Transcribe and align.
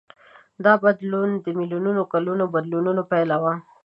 دا 0.65 0.73
بدلون 0.83 1.29
د 1.43 1.47
میلیونونو 1.57 2.01
کلونو 2.13 2.43
بدلونونو 2.53 3.01
پایله 3.11 3.35
وه. 3.43 3.53